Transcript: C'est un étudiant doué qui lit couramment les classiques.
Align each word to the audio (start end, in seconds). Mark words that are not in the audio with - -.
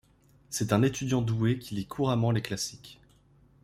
C'est 0.49 0.73
un 0.73 0.81
étudiant 0.81 1.21
doué 1.21 1.59
qui 1.59 1.75
lit 1.75 1.85
couramment 1.85 2.31
les 2.31 2.41
classiques. 2.41 2.99